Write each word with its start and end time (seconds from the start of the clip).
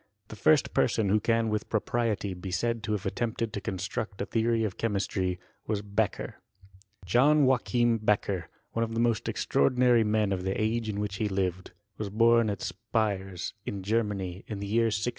The 0.29 0.35
first 0.35 0.73
person 0.73 1.09
who 1.09 1.19
can 1.19 1.49
with 1.49 1.69
propriety 1.69 2.33
be 2.33 2.49
said 2.49 2.81
to 2.85 2.93
have 2.93 3.05
attempted 3.05 3.53
to 3.53 3.61
construct 3.61 4.19
a 4.19 4.25
theory 4.25 4.63
of 4.63 4.75
che 4.75 4.87
mistry, 4.87 5.37
was 5.67 5.83
Beccher. 5.83 6.37
John 7.05 7.45
Joachim 7.45 7.99
Beccher, 7.99 8.45
one 8.71 8.81
of 8.81 8.95
the 8.95 8.99
most 8.99 9.25
extraordi 9.25 9.77
nary 9.77 10.03
men 10.03 10.31
of 10.33 10.41
the 10.41 10.59
age 10.59 10.89
in 10.89 10.99
which 10.99 11.17
he 11.17 11.29
lived, 11.29 11.73
was 11.99 12.09
bom 12.09 12.49
at; 12.49 12.61
Spires, 12.63 13.53
in 13.63 13.83
Gennaay, 13.83 14.43
ia 14.49 14.55
the 14.55 14.65
year 14.65 14.85
1635. 14.85 15.07